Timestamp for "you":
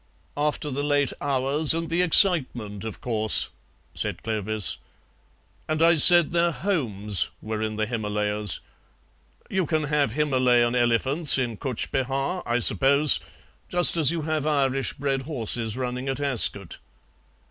9.47-9.67, 14.09-14.23